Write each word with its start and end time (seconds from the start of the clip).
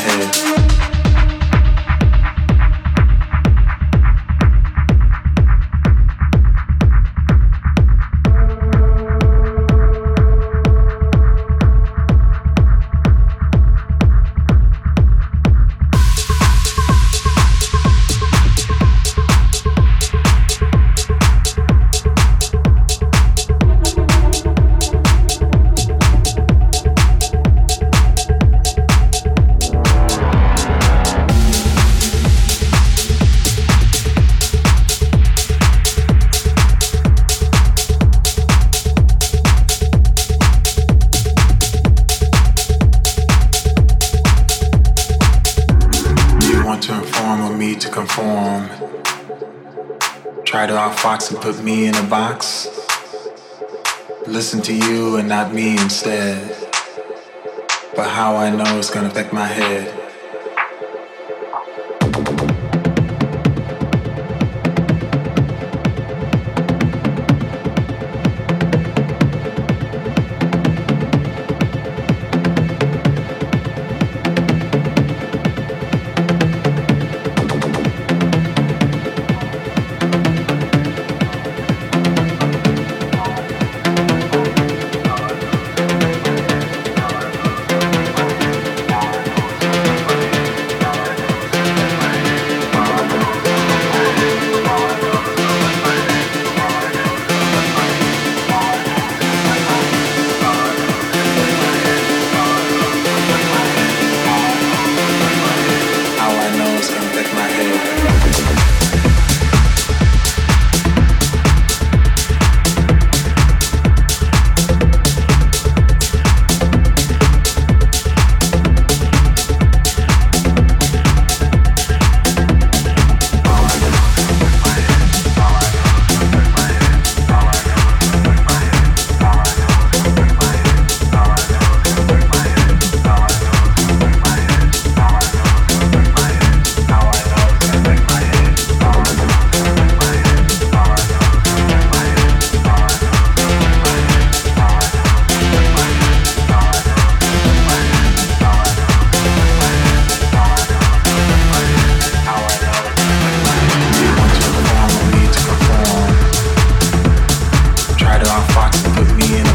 head. 0.00 0.89
box 51.20 51.30
and 51.32 51.42
put 51.42 51.62
me 51.62 51.86
in 51.86 51.94
a 51.96 52.02
box. 52.04 52.66
Listen 54.26 54.62
to 54.62 54.74
you 54.74 55.16
and 55.16 55.28
not 55.28 55.52
me 55.52 55.72
instead. 55.72 56.38
But 57.94 58.08
how 58.08 58.36
I 58.36 58.48
know 58.48 58.78
it's 58.78 58.88
gonna 58.88 59.08
affect 59.08 59.30
my 59.30 59.46
head. 59.46 59.99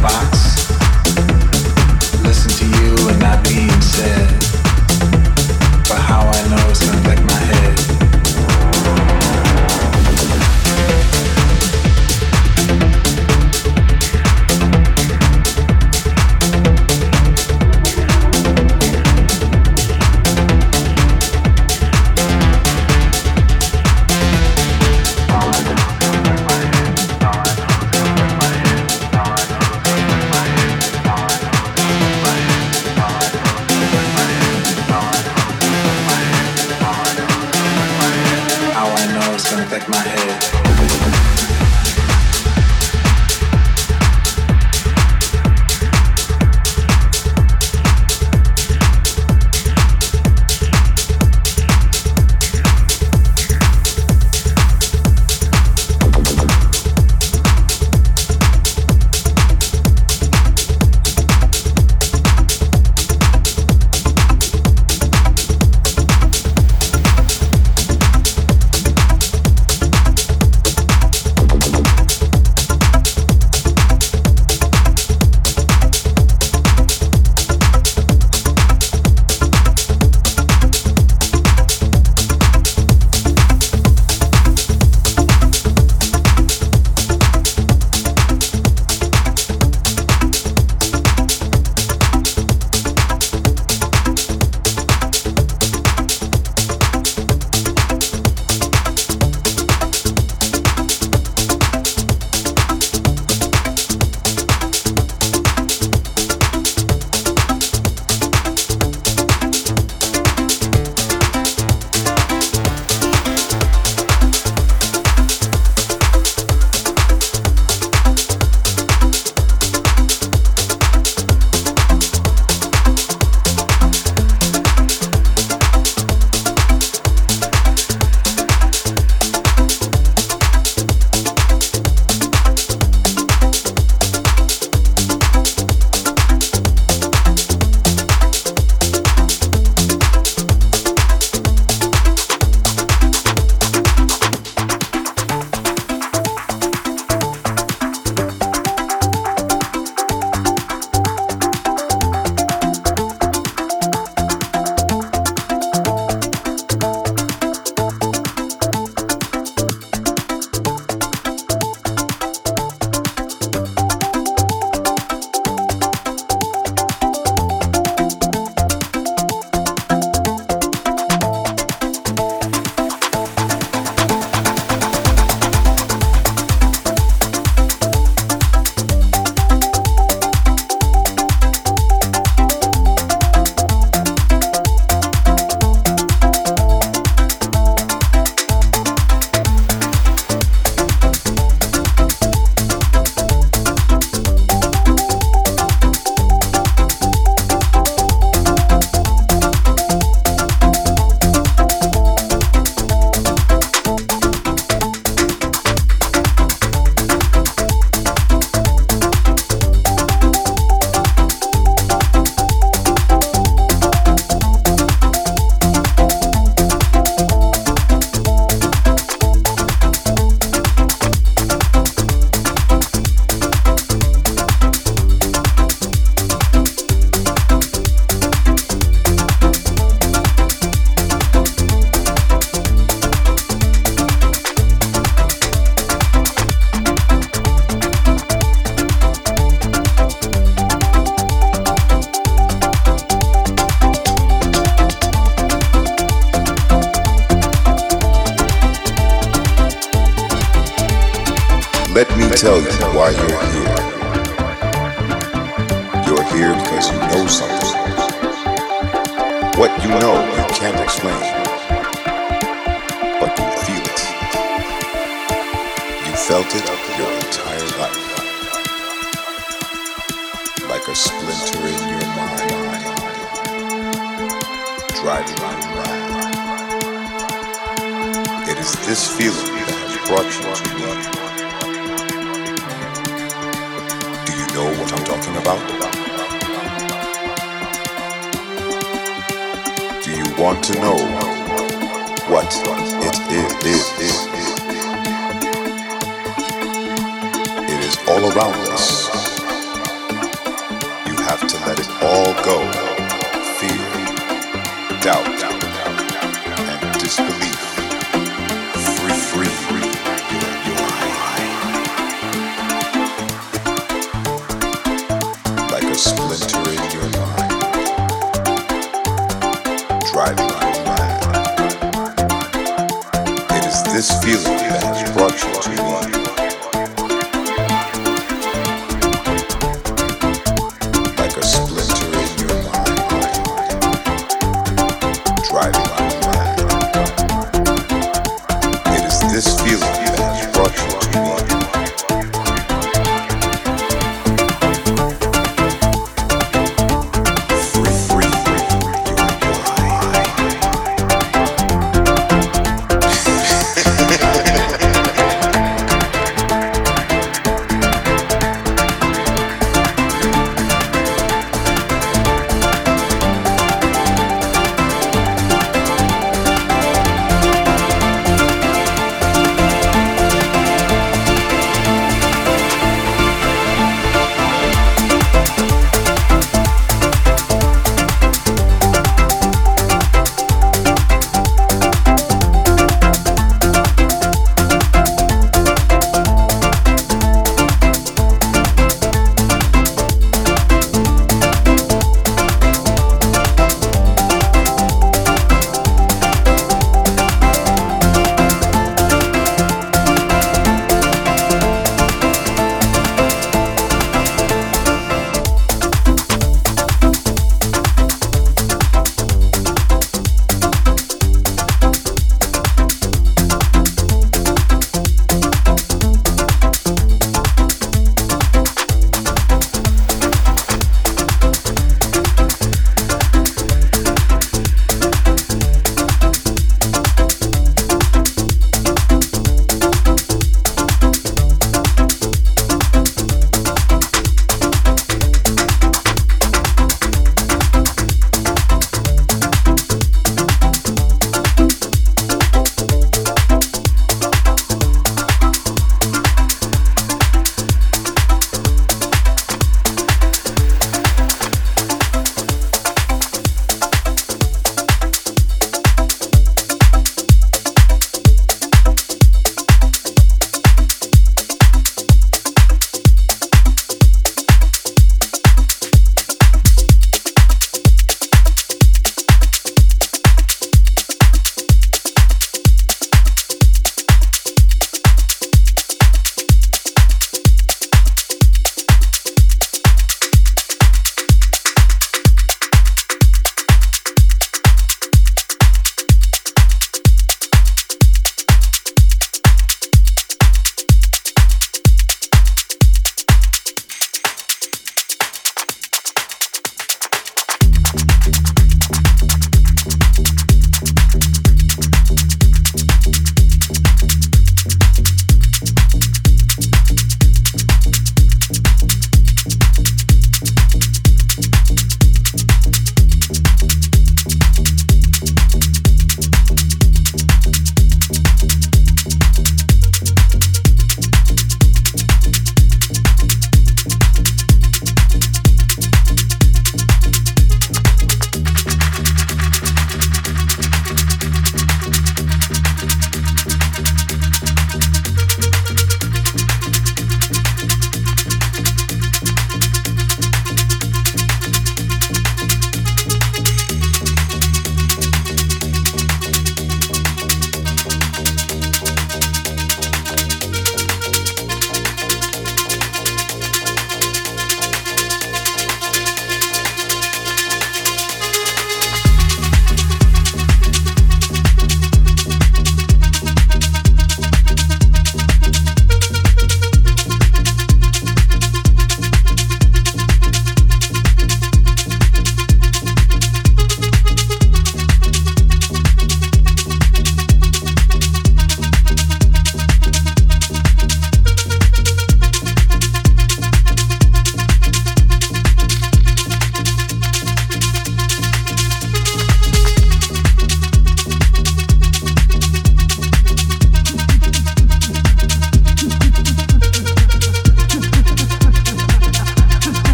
box. 0.00 0.39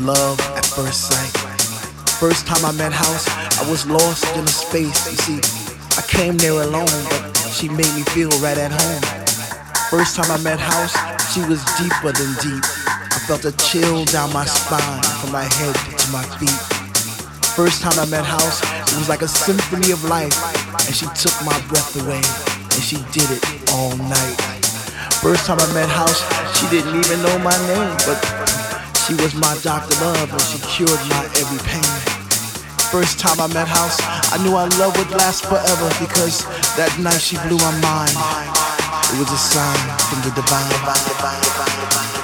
Love 0.00 0.38
at 0.54 0.66
first 0.66 1.08
sight. 1.08 1.32
First 2.20 2.46
time 2.46 2.64
I 2.64 2.72
met 2.72 2.92
House, 2.92 3.26
I 3.58 3.70
was 3.70 3.86
lost 3.86 4.24
in 4.36 4.44
a 4.44 4.48
space. 4.48 4.92
You 5.10 5.16
see, 5.16 5.40
I 5.96 6.02
came 6.06 6.36
there 6.36 6.52
alone, 6.52 6.84
but 7.08 7.36
she 7.56 7.68
made 7.68 7.88
me 7.96 8.02
feel 8.12 8.28
right 8.44 8.58
at 8.58 8.72
home. 8.72 9.02
First 9.88 10.16
time 10.16 10.30
I 10.30 10.36
met 10.44 10.60
House, 10.60 10.92
she 11.32 11.40
was 11.48 11.64
deeper 11.80 12.12
than 12.12 12.28
deep. 12.44 12.64
I 12.86 13.18
felt 13.24 13.44
a 13.46 13.56
chill 13.56 14.04
down 14.06 14.32
my 14.34 14.44
spine, 14.44 15.02
from 15.20 15.32
my 15.32 15.44
head 15.44 15.74
to 15.74 16.06
my 16.12 16.24
feet. 16.36 16.60
First 17.56 17.80
time 17.80 17.98
I 17.98 18.04
met 18.04 18.24
House, 18.24 18.60
it 18.92 18.98
was 18.98 19.08
like 19.08 19.22
a 19.22 19.28
symphony 19.28 19.92
of 19.92 20.04
life, 20.04 20.36
and 20.86 20.94
she 20.94 21.06
took 21.16 21.32
my 21.40 21.56
breath 21.72 21.96
away, 22.04 22.20
and 22.20 22.82
she 22.84 22.96
did 23.16 23.30
it 23.32 23.42
all 23.72 23.96
night. 23.96 24.36
First 25.24 25.46
time 25.46 25.58
I 25.58 25.72
met 25.72 25.88
House, 25.88 26.20
she 26.60 26.68
didn't 26.68 26.94
even 27.00 27.22
know 27.22 27.38
my 27.38 27.56
name, 27.66 27.96
but 28.04 28.20
she 29.06 29.14
was 29.22 29.34
my 29.36 29.54
Dr. 29.62 29.94
Love, 30.02 30.32
and 30.32 30.42
she 30.42 30.58
cured 30.66 30.98
my 31.06 31.22
every 31.38 31.62
pain. 31.62 31.86
First 32.90 33.20
time 33.20 33.38
I 33.38 33.46
met 33.54 33.68
House, 33.68 33.98
I 34.34 34.42
knew 34.42 34.56
our 34.56 34.68
love 34.82 34.96
would 34.98 35.10
last 35.10 35.46
forever 35.46 35.88
because 36.02 36.42
that 36.74 36.90
night 36.98 37.20
she 37.20 37.36
blew 37.46 37.58
my 37.58 37.70
mind. 37.86 38.16
It 39.14 39.18
was 39.22 39.30
a 39.30 39.38
sign 39.38 39.78
from 40.10 40.22
the 40.26 40.34
divine. 40.34 40.66
First 40.82 42.15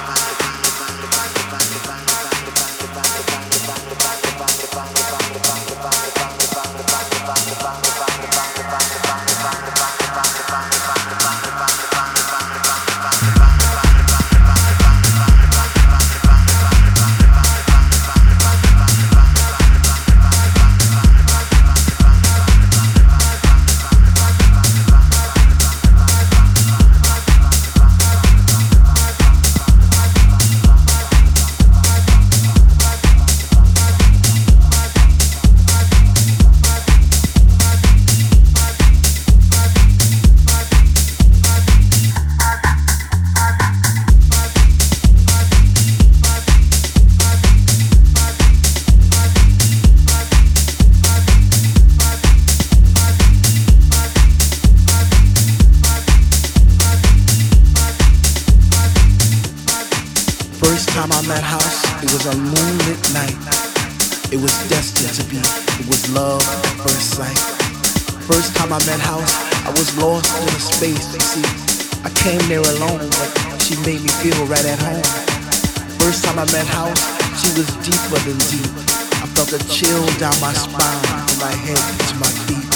deep. 78.21 78.69
I 79.17 79.25
felt 79.33 79.49
a 79.53 79.59
chill 79.73 80.05
down 80.21 80.37
my 80.37 80.53
spine, 80.53 81.01
from 81.25 81.39
my 81.41 81.53
head 81.65 81.81
to 81.81 82.13
my 82.21 82.29
feet. 82.45 82.69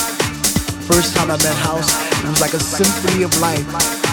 First 0.89 1.13
time 1.13 1.29
I 1.29 1.37
met 1.37 1.53
House, 1.61 1.93
it 1.93 2.25
was 2.25 2.41
like 2.41 2.53
a 2.57 2.59
symphony 2.59 3.21
of 3.21 3.29
life, 3.37 3.61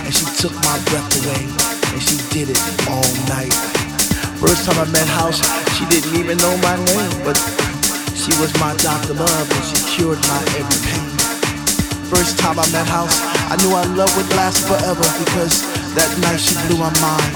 and 0.04 0.12
she 0.12 0.26
took 0.36 0.52
my 0.60 0.76
breath 0.92 1.08
away, 1.24 1.48
and 1.96 2.00
she 2.02 2.20
did 2.28 2.52
it 2.52 2.60
all 2.92 3.08
night. 3.32 3.56
First 4.36 4.68
time 4.68 4.76
I 4.76 4.84
met 4.92 5.08
House, 5.08 5.40
she 5.80 5.88
didn't 5.88 6.12
even 6.20 6.36
know 6.44 6.52
my 6.60 6.76
name, 6.92 7.16
but 7.24 7.40
she 8.12 8.36
was 8.36 8.52
my 8.60 8.76
Dr. 8.84 9.16
Love, 9.16 9.48
and 9.48 9.64
she 9.64 9.80
cured 9.96 10.20
my 10.28 10.40
every 10.60 10.80
pain. 10.84 11.08
First 12.12 12.36
time 12.36 12.60
I 12.60 12.66
met 12.68 12.84
House, 12.84 13.16
I 13.48 13.56
knew 13.64 13.72
our 13.72 13.88
love 13.96 14.12
would 14.20 14.28
last 14.36 14.68
forever 14.68 15.08
because 15.24 15.64
that 15.96 16.10
night 16.20 16.36
she 16.36 16.52
blew 16.68 16.76
my 16.76 16.92
mind. 17.00 17.32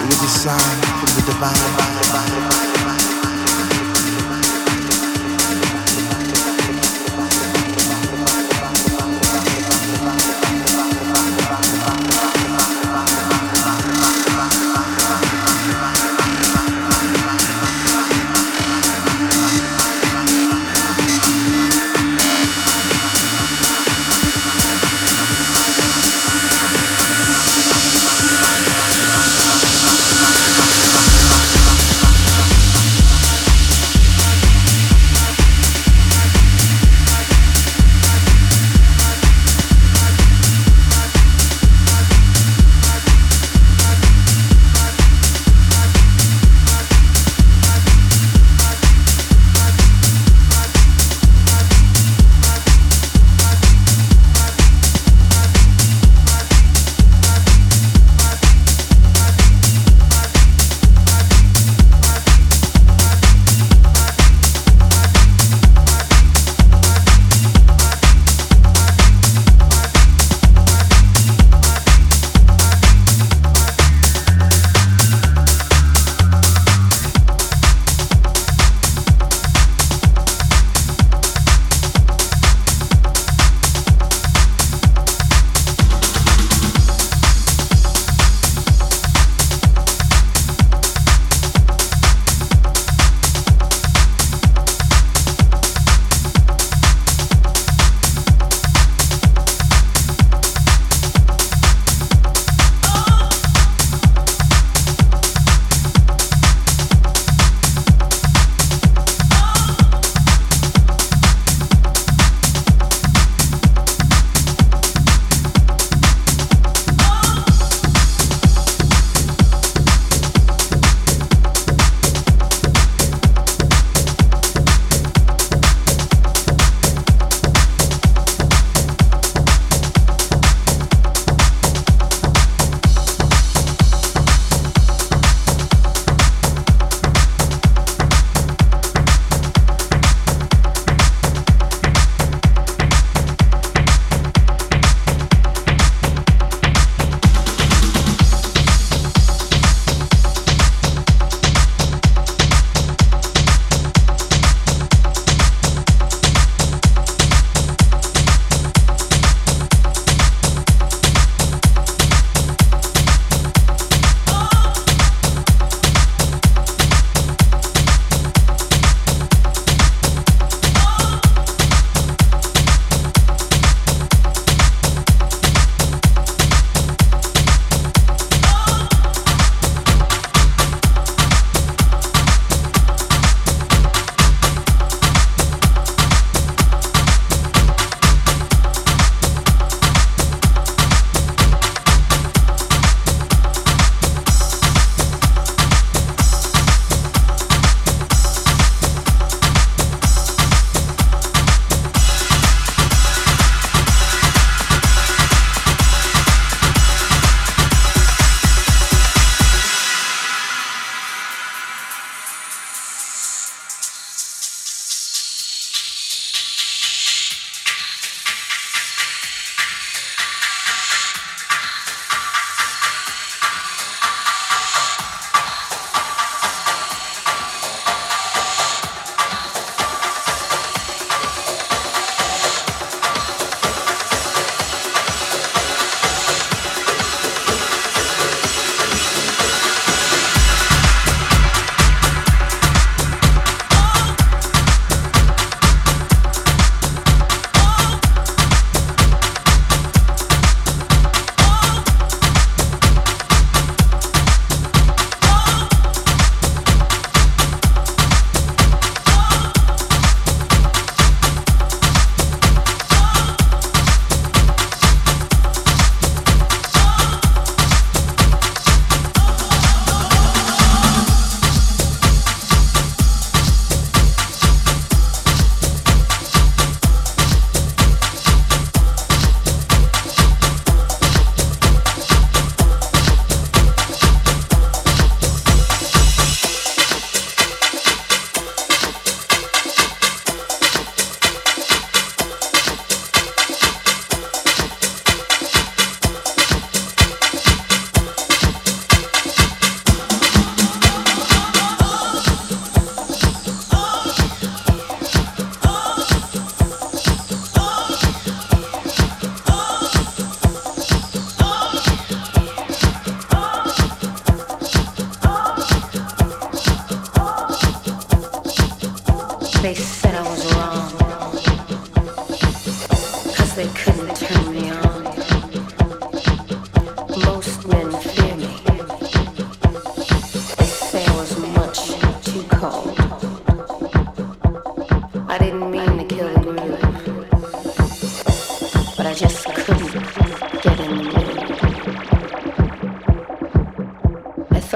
It 0.00 0.08
was 0.08 0.22
a 0.24 0.32
sign 0.32 0.76
from 0.96 1.10
the 1.12 1.22
divine. 1.28 2.56
Give 2.56 2.65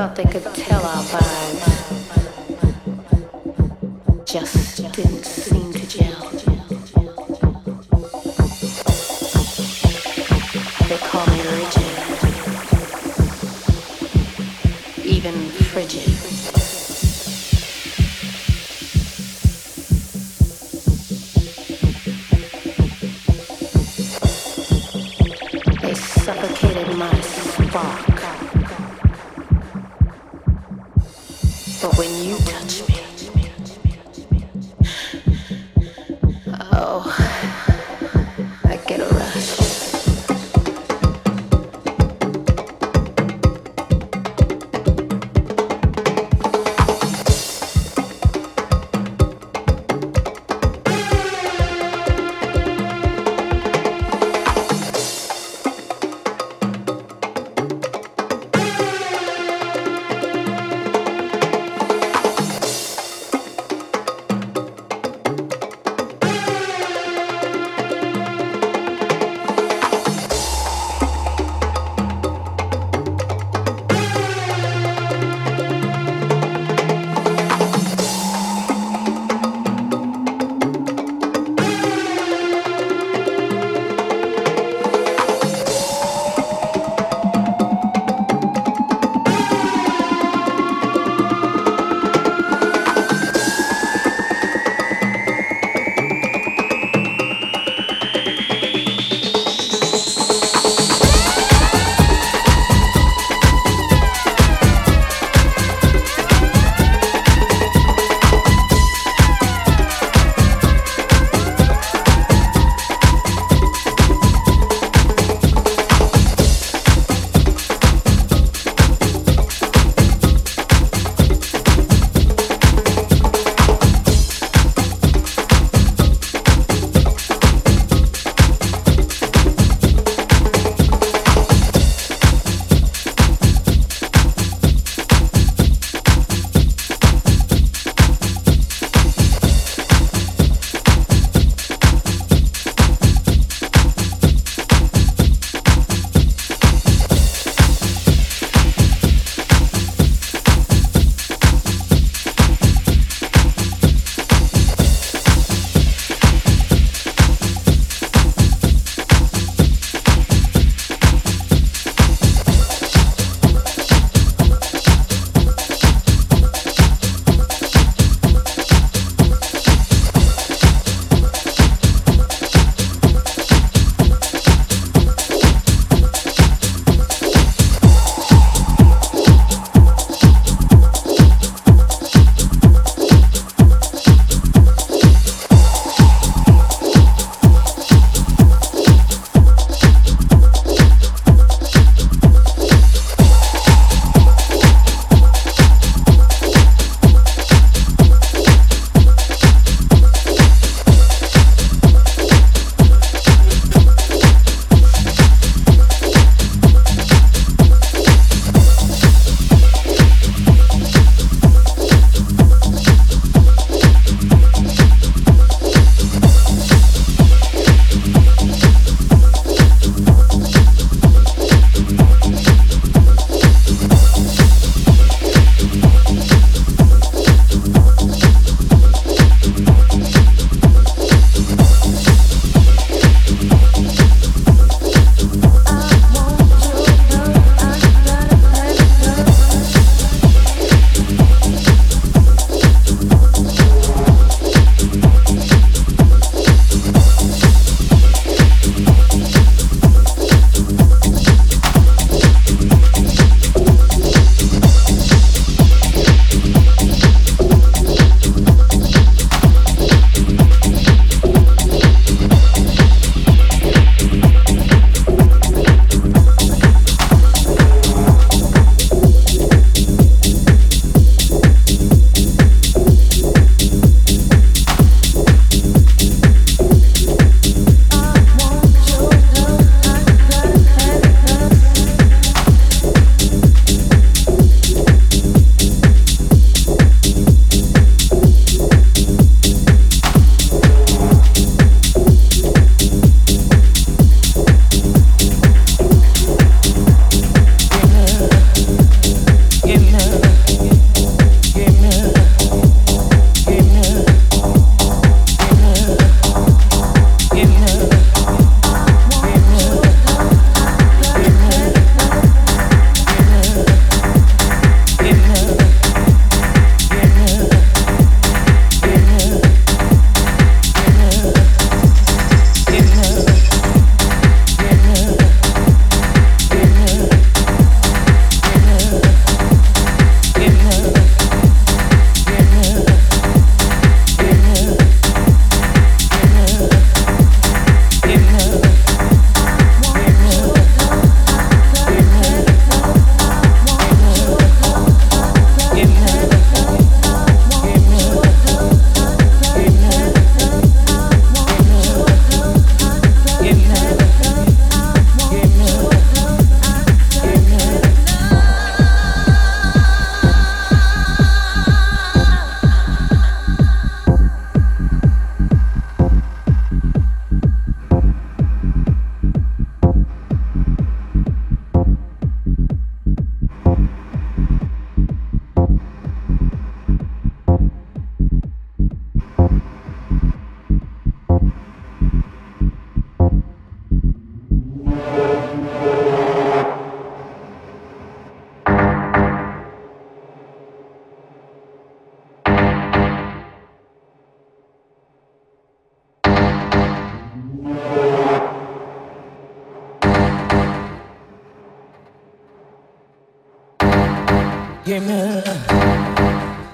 thought 0.00 0.16
they 0.16 0.24
could 0.24 0.54
tell 0.54 0.82
our 0.82 1.02
vibe, 1.12 1.60
Just 4.24 4.78
didn't 4.94 5.26
seem 5.26 5.70
to 5.74 5.86
gel. 5.86 6.30
They 10.88 10.96
call 11.06 11.26
me 11.26 11.40
rigid, 11.52 11.96
even 15.04 15.34
frigid. 15.68 16.09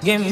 Give 0.07 0.21
me, 0.21 0.29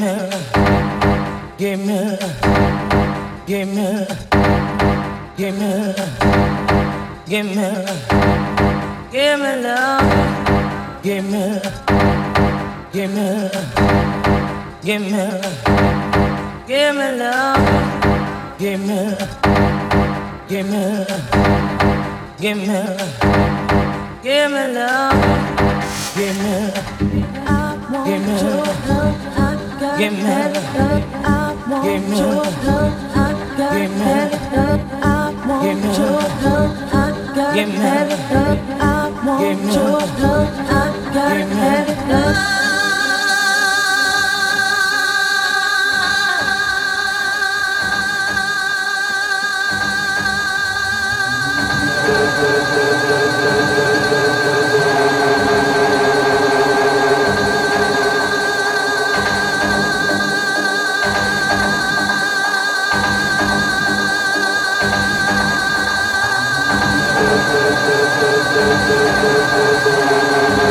Thank 67.58 67.80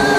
you. 0.10 0.15